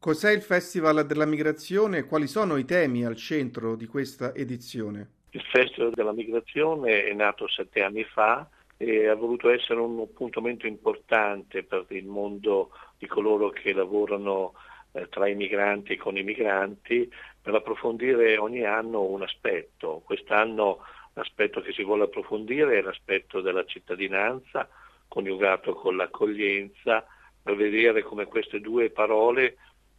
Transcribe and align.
Cos'è 0.00 0.32
il 0.32 0.40
Festival 0.40 1.04
della 1.04 1.26
Migrazione 1.26 1.98
e 1.98 2.04
quali 2.06 2.26
sono 2.26 2.56
i 2.56 2.64
temi 2.64 3.04
al 3.04 3.16
centro 3.16 3.76
di 3.76 3.86
questa 3.86 4.34
edizione? 4.34 5.10
Il 5.32 5.42
Festival 5.42 5.90
della 5.90 6.14
Migrazione 6.14 7.04
è 7.04 7.12
nato 7.12 7.46
sette 7.46 7.82
anni 7.82 8.02
fa 8.04 8.48
e 8.78 9.08
ha 9.08 9.14
voluto 9.14 9.50
essere 9.50 9.78
un 9.78 10.00
appuntamento 10.00 10.66
importante 10.66 11.64
per 11.64 11.84
il 11.90 12.06
mondo 12.06 12.70
di 12.96 13.06
coloro 13.06 13.50
che 13.50 13.74
lavorano 13.74 14.54
eh, 14.92 15.06
tra 15.10 15.28
i 15.28 15.34
migranti 15.34 15.92
e 15.92 15.96
con 15.98 16.16
i 16.16 16.22
migranti 16.22 17.12
per 17.42 17.54
approfondire 17.54 18.38
ogni 18.38 18.64
anno 18.64 19.02
un 19.02 19.20
aspetto. 19.20 20.00
Quest'anno 20.02 20.78
l'aspetto 21.12 21.60
che 21.60 21.72
si 21.72 21.84
vuole 21.84 22.04
approfondire 22.04 22.78
è 22.78 22.80
l'aspetto 22.80 23.42
della 23.42 23.66
cittadinanza 23.66 24.66
coniugato 25.08 25.74
con 25.74 25.96
l'accoglienza 25.96 27.04
per 27.42 27.54
vedere 27.54 28.02
come 28.02 28.24
queste 28.24 28.60
due 28.60 28.88
parole 28.88 29.56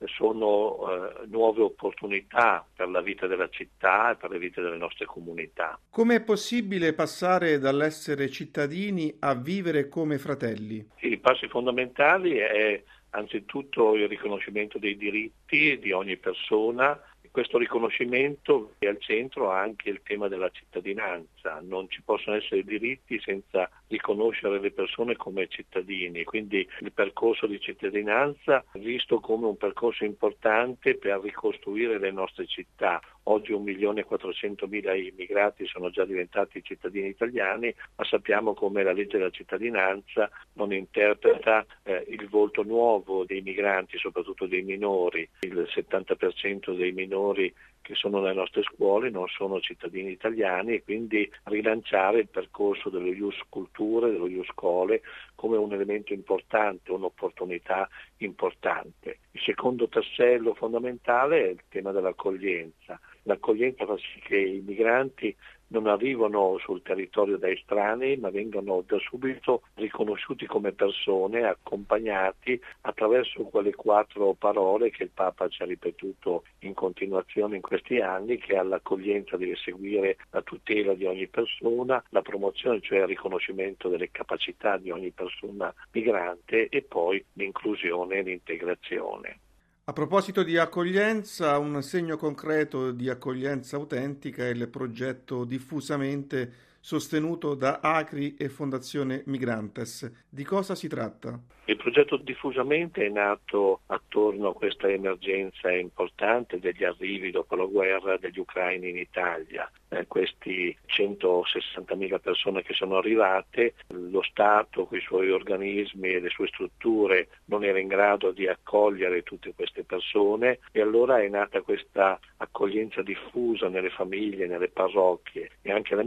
sono 0.08 0.78
eh, 0.90 1.28
nuove 1.28 1.62
opportunità 1.62 2.66
per 2.76 2.90
la 2.90 3.02
vita 3.02 3.28
della 3.28 3.50
città 3.50 4.12
e 4.12 4.16
per 4.16 4.30
le 4.30 4.40
vite 4.40 4.62
delle 4.62 4.78
nostre 4.78 5.06
comunità. 5.06 5.80
Come 5.90 6.16
è 6.16 6.22
possibile 6.22 6.94
passare 6.94 7.60
dall'essere 7.60 8.30
cittadini 8.30 9.16
a 9.20 9.36
vivere 9.36 9.88
come 9.88 10.18
fratelli? 10.18 10.86
I 11.00 11.18
passi 11.18 11.48
fondamentali 11.48 12.38
è 12.38 12.84
anzitutto 13.12 13.96
il 13.96 14.08
riconoscimento 14.08 14.78
dei 14.78 14.96
diritti 14.96 15.78
di 15.80 15.92
ogni 15.92 16.18
persona 16.18 17.00
questo 17.32 17.58
riconoscimento 17.58 18.74
è 18.78 18.88
al 18.88 19.00
centro 19.00 19.50
anche 19.50 19.90
il 19.90 20.02
tema 20.04 20.28
della 20.28 20.50
cittadinanza, 20.50 21.41
non 21.62 21.90
ci 21.90 22.02
possono 22.02 22.36
essere 22.36 22.64
diritti 22.64 23.20
senza 23.20 23.70
riconoscere 23.88 24.60
le 24.60 24.72
persone 24.72 25.16
come 25.16 25.48
cittadini, 25.48 26.24
quindi 26.24 26.68
il 26.80 26.92
percorso 26.92 27.48
di 27.48 27.60
cittadinanza 27.60 28.64
visto 28.74 29.20
come 29.20 29.48
un 29.48 29.58
percorso 29.58 30.06
importante 30.06 30.96
per 30.96 31.20
ricostruire 31.22 32.00
le 32.00 32.12
nostre 32.12 32.46
città. 32.48 33.02
Oggi 33.24 33.54
1.400.000 33.54 34.96
immigrati 34.96 35.68
sono 35.68 35.92
già 35.92 36.06
diventati 36.06 36.64
cittadini 36.64 37.10
italiani, 37.10 37.74
ma 37.96 38.04
sappiamo 38.04 38.54
come 38.54 38.84
la 38.84 38.94
legge 38.94 39.18
della 39.18 39.30
cittadinanza 39.30 40.30
non 40.54 40.74
interpreta 40.74 41.66
eh, 41.84 42.06
il 42.10 42.28
volto 42.30 42.64
nuovo 42.64 43.24
dei 43.24 43.42
migranti, 43.42 43.98
soprattutto 43.98 44.48
dei 44.48 44.64
minori. 44.64 45.28
Il 45.42 45.68
70% 45.72 46.76
dei 46.76 46.92
minori 46.92 47.54
che 47.82 47.96
sono 47.96 48.22
nelle 48.22 48.34
nostre 48.34 48.64
scuole 48.64 49.10
non 49.10 49.28
sono 49.28 49.60
cittadini 49.60 50.12
italiani 50.12 50.76
e 50.76 50.84
quindi 50.84 51.31
rilanciare 51.44 52.20
il 52.20 52.28
percorso 52.28 52.90
dello 52.90 53.12
Ius 53.12 53.40
Culture, 53.50 54.12
dello 54.12 54.28
Ius 54.28 54.48
Scole 54.48 55.02
come 55.36 55.58
un 55.58 55.74
elemento 55.74 56.14
importante, 56.14 56.92
un'opportunità 56.92 57.90
importante. 58.18 59.20
Il 59.32 59.42
secondo 59.42 59.88
tassello 59.88 60.54
fondamentale 60.54 61.44
è 61.44 61.50
il 61.50 61.64
tema 61.70 61.92
dell'accoglienza. 61.92 63.00
L'accoglienza 63.24 63.86
fa 63.86 63.98
sì 63.98 64.20
che 64.20 64.38
i 64.38 64.62
migranti 64.62 65.36
non 65.72 65.88
arrivano 65.88 66.58
sul 66.60 66.82
territorio 66.82 67.38
da 67.38 67.50
estranei, 67.50 68.18
ma 68.18 68.30
vengono 68.30 68.84
da 68.86 68.98
subito 69.00 69.64
riconosciuti 69.76 70.46
come 70.46 70.72
persone, 70.72 71.44
accompagnati 71.44 72.60
attraverso 72.82 73.44
quelle 73.44 73.74
quattro 73.74 74.34
parole 74.34 74.92
che 74.92 75.04
il 75.04 75.12
Papa 75.14 75.48
ci 75.48 75.62
ha 75.62 75.66
ripetuto 75.66 76.44
in 76.60 76.74
continuazione 76.74 77.56
in 77.56 77.62
questi 77.62 78.00
anni, 78.00 78.38
che 78.38 78.58
all'accoglienza 78.58 79.38
deve 79.38 79.56
seguire 79.56 80.18
la 80.32 80.42
tutela 80.42 80.94
di 80.94 81.06
ogni 81.06 81.28
persona, 81.28 82.04
la 82.10 82.22
promozione, 82.22 82.82
cioè 82.82 83.00
il 83.00 83.08
riconoscimento 83.08 83.90
delle 83.90 84.12
capacità 84.12 84.78
di 84.78 84.92
ogni 84.92 85.12
persona 85.12 85.74
migrante 85.92 86.68
e 86.70 86.82
poi 86.82 87.24
l'inclusione 87.34 88.18
e 88.18 88.22
l'integrazione. 88.24 89.40
A 89.84 89.94
proposito 89.94 90.44
di 90.44 90.58
accoglienza, 90.58 91.58
un 91.58 91.82
segno 91.82 92.16
concreto 92.16 92.92
di 92.92 93.10
accoglienza 93.10 93.78
autentica 93.78 94.44
è 94.44 94.50
il 94.50 94.68
progetto 94.70 95.44
diffusamente 95.44 96.54
sostenuto 96.82 97.54
da 97.54 97.80
Acri 97.82 98.36
e 98.36 98.50
Fondazione 98.50 99.22
Migrantes. 99.28 100.26
Di 100.28 100.44
cosa 100.44 100.76
si 100.76 100.88
tratta? 100.88 101.40
Il 101.66 101.78
progetto 101.78 102.18
diffusamente 102.18 103.06
è 103.06 103.10
nato 103.10 103.82
attorno 103.86 104.50
a 104.50 104.54
questa 104.54 104.90
emergenza 104.90 105.72
importante 105.72 106.60
degli 106.60 106.84
arrivi 106.84 107.32
dopo 107.32 107.56
la 107.56 107.66
guerra 107.66 108.18
degli 108.18 108.40
ucraini 108.40 108.90
in 108.90 108.98
Italia. 108.98 109.72
Eh, 109.88 110.08
questi 110.08 110.76
160.000 110.88 112.20
persone 112.20 112.64
che 112.64 112.74
sono 112.74 112.98
arrivate, 112.98 113.76
lo 113.90 114.22
Stato 114.24 114.86
con 114.86 114.98
i 114.98 115.02
suoi 115.02 115.30
organismi 115.30 116.10
e 116.10 116.20
le 116.20 116.30
sue 116.30 116.48
strutture 116.48 117.28
non 117.46 117.64
era 117.64 117.80
in 117.80 117.88
grado 117.88 118.32
di 118.32 118.48
accogliere 118.48 119.24
tutte 119.24 119.54
queste 119.54 119.84
persone 119.84 120.60
e 120.72 120.82
allora 120.82 121.22
è 121.22 121.28
nata 121.30 121.62
questa 121.62 122.20
accoglienza 122.38 123.02
diffusa 123.02 123.70
nelle 123.70 123.92
famiglie, 123.92 124.48
nelle 124.48 124.70
parrocchie 124.70 125.52
e 125.62 125.72
anche 125.72 125.96
la 125.96 126.04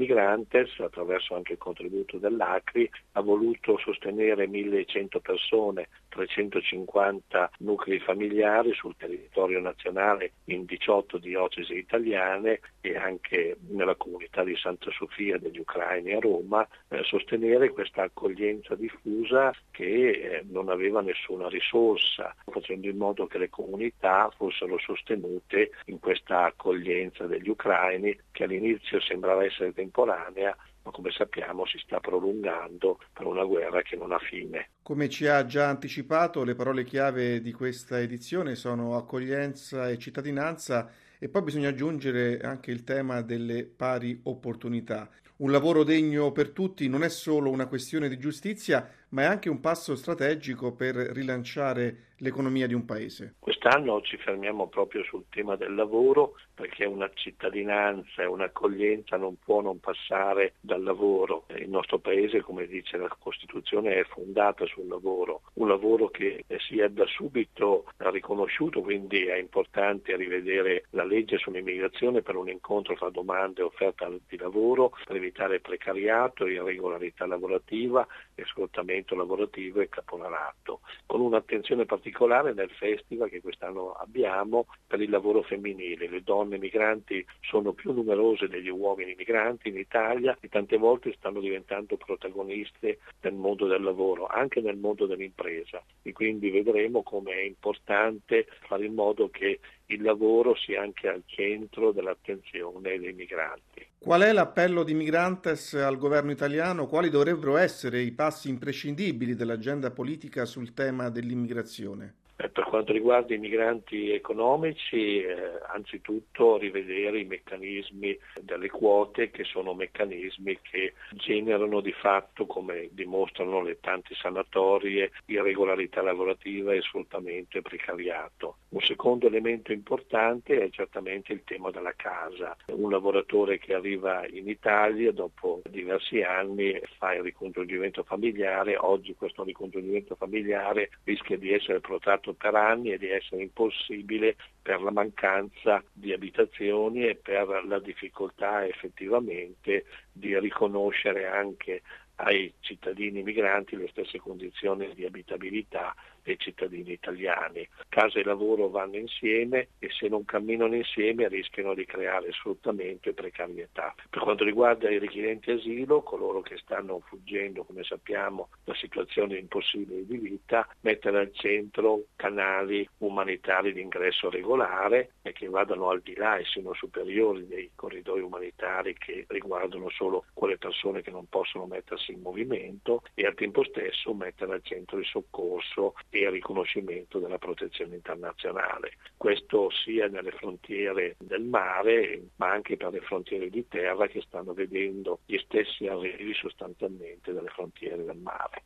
Migrantes, 0.64 0.80
attraverso 0.80 1.34
anche 1.34 1.52
il 1.52 1.58
contributo 1.58 2.18
dell'Acri, 2.18 2.90
ha 3.12 3.20
voluto 3.20 3.78
sostenere 3.78 4.46
1100 4.46 5.20
persone, 5.20 5.88
350 6.08 7.50
nuclei 7.58 8.00
familiari 8.00 8.72
sul 8.74 8.96
territorio 8.96 9.60
nazionale 9.60 10.32
in 10.44 10.64
18 10.64 11.18
diocesi 11.18 11.76
italiane 11.76 12.60
e 12.80 12.96
anche 12.96 13.56
nella 13.68 13.94
comunità 13.94 14.44
di 14.44 14.56
Santa 14.56 14.90
Sofia 14.90 15.38
degli 15.38 15.58
ucraini 15.58 16.12
a 16.12 16.20
Roma, 16.20 16.66
eh, 16.88 17.02
sostenere 17.04 17.70
questa 17.70 18.02
accoglienza 18.02 18.74
diffusa 18.74 19.52
che 19.70 20.10
eh, 20.10 20.44
non 20.48 20.68
aveva 20.68 21.00
nessuna 21.00 21.48
risorsa, 21.48 22.34
facendo 22.50 22.88
in 22.88 22.96
modo 22.96 23.26
che 23.26 23.38
le 23.38 23.50
comunità 23.50 24.30
fossero 24.36 24.78
sostenute 24.78 25.70
in 25.86 25.98
questa 25.98 26.44
accoglienza 26.44 27.26
degli 27.26 27.48
ucraini 27.48 28.16
che 28.30 28.44
all'inizio 28.44 29.00
sembrava 29.00 29.44
essere 29.44 29.72
temporanea, 29.72 30.53
come 30.94 31.10
sappiamo 31.10 31.66
si 31.66 31.76
sta 31.78 31.98
prolungando 31.98 33.00
per 33.12 33.26
una 33.26 33.42
guerra 33.42 33.82
che 33.82 33.96
non 33.96 34.12
ha 34.12 34.18
fine. 34.20 34.70
Come 34.80 35.08
ci 35.08 35.26
ha 35.26 35.44
già 35.44 35.68
anticipato, 35.68 36.44
le 36.44 36.54
parole 36.54 36.84
chiave 36.84 37.40
di 37.40 37.52
questa 37.52 37.98
edizione 37.98 38.54
sono 38.54 38.96
accoglienza 38.96 39.88
e 39.88 39.98
cittadinanza 39.98 40.88
e 41.18 41.28
poi 41.28 41.42
bisogna 41.42 41.70
aggiungere 41.70 42.38
anche 42.38 42.70
il 42.70 42.84
tema 42.84 43.22
delle 43.22 43.64
pari 43.64 44.20
opportunità. 44.22 45.10
Un 45.38 45.50
lavoro 45.50 45.82
degno 45.82 46.30
per 46.30 46.50
tutti 46.50 46.88
non 46.88 47.02
è 47.02 47.08
solo 47.08 47.50
una 47.50 47.66
questione 47.66 48.08
di 48.08 48.16
giustizia, 48.16 48.88
ma 49.10 49.22
è 49.22 49.26
anche 49.26 49.48
un 49.48 49.60
passo 49.60 49.94
strategico 49.94 50.72
per 50.74 50.94
rilanciare 50.96 52.12
l'economia 52.18 52.66
di 52.66 52.74
un 52.74 52.84
paese. 52.84 53.34
Quest'anno 53.38 54.00
ci 54.00 54.16
fermiamo 54.16 54.68
proprio 54.68 55.02
sul 55.04 55.24
tema 55.28 55.56
del 55.56 55.74
lavoro 55.74 56.34
perché 56.54 56.84
una 56.84 57.10
cittadinanza 57.12 58.22
e 58.22 58.26
un'accoglienza 58.26 59.16
non 59.16 59.36
può 59.38 59.60
non 59.60 59.80
passare 59.80 60.54
dal 60.60 60.82
lavoro. 60.82 61.46
Il 61.56 61.68
nostro 61.68 61.98
paese, 61.98 62.40
come 62.40 62.66
dice 62.66 62.96
la 62.96 63.14
Costituzione, 63.18 63.96
è 63.96 64.04
fondata 64.04 64.64
sul 64.66 64.86
lavoro, 64.86 65.42
un 65.54 65.68
lavoro 65.68 66.08
che 66.08 66.44
sia 66.68 66.88
da 66.88 67.04
subito 67.06 67.86
riconosciuto, 67.96 68.80
quindi 68.80 69.26
è 69.26 69.36
importante 69.36 70.16
rivedere 70.16 70.84
la 70.90 71.04
legge 71.04 71.38
sull'immigrazione 71.38 72.22
per 72.22 72.36
un 72.36 72.48
incontro 72.48 72.94
tra 72.94 73.10
domande 73.10 73.60
e 73.60 73.64
offerta 73.64 74.08
di 74.28 74.36
lavoro, 74.36 74.92
per 75.04 75.16
evitare 75.16 75.60
precariato, 75.60 76.46
irregolarità 76.46 77.26
lavorativa 77.26 78.06
e 78.34 78.44
sfruttamento 78.44 79.03
lavorativo 79.14 79.80
e 79.80 79.88
caporalato, 79.88 80.80
con 81.04 81.20
un'attenzione 81.20 81.84
particolare 81.84 82.54
nel 82.54 82.70
festival 82.70 83.28
che 83.28 83.42
quest'anno 83.42 83.92
abbiamo 83.92 84.66
per 84.86 85.02
il 85.02 85.10
lavoro 85.10 85.42
femminile. 85.42 86.08
Le 86.08 86.22
donne 86.22 86.56
migranti 86.56 87.24
sono 87.42 87.72
più 87.72 87.92
numerose 87.92 88.48
degli 88.48 88.70
uomini 88.70 89.14
migranti 89.14 89.68
in 89.68 89.76
Italia 89.76 90.36
e 90.40 90.48
tante 90.48 90.78
volte 90.78 91.14
stanno 91.18 91.40
diventando 91.40 91.96
protagoniste 91.96 93.00
nel 93.20 93.34
mondo 93.34 93.66
del 93.66 93.82
lavoro, 93.82 94.26
anche 94.26 94.62
nel 94.62 94.76
mondo 94.76 95.04
dell'impresa 95.06 95.82
e 96.02 96.12
quindi 96.12 96.50
vedremo 96.50 97.02
come 97.02 97.32
è 97.32 97.40
importante 97.42 98.46
fare 98.66 98.86
in 98.86 98.94
modo 98.94 99.28
che 99.28 99.60
il 99.86 100.02
lavoro 100.02 100.54
sia 100.56 100.80
anche 100.82 101.08
al 101.08 101.22
centro 101.26 101.92
dell'attenzione 101.92 102.98
dei 102.98 103.12
migranti. 103.12 103.86
Qual 103.98 104.22
è 104.22 104.32
l'appello 104.32 104.82
di 104.82 104.94
Migrantes 104.94 105.74
al 105.74 105.98
governo 105.98 106.30
italiano? 106.30 106.86
Quali 106.86 107.10
dovrebbero 107.10 107.56
essere 107.56 108.00
i 108.00 108.12
passi 108.12 108.48
imprescindibili 108.48 109.34
dell'agenda 109.34 109.90
politica 109.90 110.44
sul 110.44 110.74
tema 110.74 111.08
dell'immigrazione? 111.08 112.14
Eh, 112.44 112.50
per 112.50 112.64
quanto 112.64 112.92
riguarda 112.92 113.34
i 113.34 113.38
migranti 113.38 114.10
economici, 114.10 115.22
eh, 115.22 115.34
anzitutto 115.66 116.58
rivedere 116.58 117.20
i 117.20 117.24
meccanismi 117.24 118.18
delle 118.42 118.68
quote 118.68 119.30
che 119.30 119.44
sono 119.44 119.72
meccanismi 119.72 120.58
che 120.60 120.92
generano 121.12 121.80
di 121.80 121.92
fatto, 121.92 122.44
come 122.44 122.90
dimostrano 122.92 123.62
le 123.62 123.78
tante 123.80 124.14
sanatorie, 124.14 125.12
irregolarità 125.26 126.02
lavorativa 126.02 126.74
e 126.74 126.82
sfruttamento 126.82 127.56
e 127.56 127.62
precariato. 127.62 128.56
Un 128.68 128.80
secondo 128.80 129.26
elemento 129.26 129.72
importante 129.72 130.60
è 130.60 130.68
certamente 130.68 131.32
il 131.32 131.44
tema 131.44 131.70
della 131.70 131.94
casa. 131.96 132.54
Un 132.66 132.90
lavoratore 132.90 133.58
che 133.58 133.72
arriva 133.72 134.26
in 134.26 134.48
Italia 134.48 135.12
dopo 135.12 135.62
diversi 135.70 136.20
anni 136.20 136.78
fa 136.98 137.14
il 137.14 137.22
ricongiungimento 137.22 138.02
familiare, 138.02 138.76
oggi 138.76 139.14
questo 139.14 139.44
ricongiungimento 139.44 140.14
familiare 140.16 140.90
rischia 141.04 141.38
di 141.38 141.52
essere 141.52 141.80
protratto 141.80 142.33
per 142.34 142.54
anni 142.54 142.96
di 142.98 143.08
essere 143.08 143.42
impossibile 143.42 144.36
per 144.62 144.80
la 144.80 144.90
mancanza 144.90 145.82
di 145.92 146.12
abitazioni 146.12 147.06
e 147.06 147.16
per 147.16 147.64
la 147.66 147.78
difficoltà 147.78 148.66
effettivamente 148.66 149.84
di 150.12 150.38
riconoscere 150.38 151.26
anche 151.26 151.82
ai 152.16 152.52
cittadini 152.60 153.22
migranti 153.22 153.76
le 153.76 153.88
stesse 153.88 154.18
condizioni 154.18 154.92
di 154.94 155.04
abitabilità 155.04 155.94
dei 156.24 156.38
cittadini 156.38 156.92
italiani. 156.92 157.68
Casa 157.88 158.18
e 158.18 158.24
lavoro 158.24 158.68
vanno 158.68 158.96
insieme 158.96 159.68
e 159.78 159.90
se 159.90 160.08
non 160.08 160.24
camminano 160.24 160.74
insieme 160.74 161.28
rischiano 161.28 161.74
di 161.74 161.84
creare 161.84 162.32
sfruttamento 162.32 163.10
e 163.10 163.12
precarietà. 163.12 163.94
Per 164.08 164.22
quanto 164.22 164.42
riguarda 164.42 164.90
i 164.90 164.98
richiedenti 164.98 165.50
asilo, 165.50 166.02
coloro 166.02 166.40
che 166.40 166.56
stanno 166.56 167.00
fuggendo, 167.00 167.64
come 167.64 167.84
sappiamo, 167.84 168.48
da 168.64 168.74
situazioni 168.74 169.38
impossibili 169.38 170.06
di 170.06 170.16
vita, 170.16 170.66
mettere 170.80 171.18
al 171.18 171.32
centro 171.34 172.04
canali 172.16 172.88
umanitari 172.98 173.72
di 173.72 173.82
ingresso 173.82 174.30
regolare 174.30 175.10
e 175.22 175.32
che 175.32 175.48
vadano 175.48 175.90
al 175.90 176.00
di 176.00 176.14
là 176.16 176.36
e 176.36 176.44
siano 176.44 176.72
superiori 176.72 177.46
dei 177.46 177.70
corridoi 177.74 178.22
umanitari 178.22 178.96
che 178.96 179.26
riguardano 179.28 179.90
solo 179.90 180.24
quelle 180.32 180.56
persone 180.56 181.02
che 181.02 181.10
non 181.10 181.28
possono 181.28 181.66
mettersi 182.04 182.12
in 182.12 182.20
movimento 182.20 183.02
e 183.14 183.26
al 183.26 183.34
tempo 183.34 183.64
stesso 183.64 184.12
mettere 184.12 184.54
al 184.54 184.62
centro 184.62 184.98
il 184.98 185.06
soccorso 185.06 185.94
e 186.10 186.20
il 186.20 186.30
riconoscimento 186.30 187.18
della 187.18 187.38
protezione 187.38 187.94
internazionale. 187.94 188.96
Questo 189.16 189.70
sia 189.70 190.08
nelle 190.08 190.32
frontiere 190.32 191.16
del 191.18 191.42
mare 191.42 192.22
ma 192.36 192.50
anche 192.50 192.76
per 192.76 192.92
le 192.92 193.00
frontiere 193.00 193.48
di 193.48 193.66
terra 193.68 194.06
che 194.06 194.20
stanno 194.22 194.52
vedendo 194.52 195.20
gli 195.24 195.38
stessi 195.38 195.86
arrivi 195.86 196.34
sostanzialmente 196.34 197.32
dalle 197.32 197.48
frontiere 197.48 198.04
del 198.04 198.16
mare. 198.16 198.62